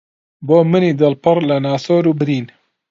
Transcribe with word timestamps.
بۆ 0.47 0.57
منی 0.71 0.91
دڵ 0.99 1.13
پڕ 1.23 1.35
لە 1.49 1.57
ناسۆر 1.65 2.03
و 2.09 2.11
برین 2.19 2.45